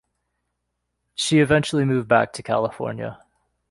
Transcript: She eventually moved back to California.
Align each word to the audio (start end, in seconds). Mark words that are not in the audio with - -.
She 1.13 1.37
eventually 1.41 1.85
moved 1.85 2.07
back 2.07 2.33
to 2.33 2.41
California. 2.41 3.21